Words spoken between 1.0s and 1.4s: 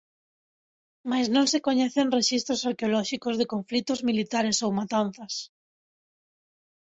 Mais